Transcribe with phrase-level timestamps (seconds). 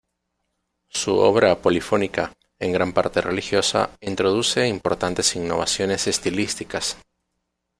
[0.89, 6.97] Su obra polifónica, en gran parte religiosa, introduce importantes innovaciones estilísticas.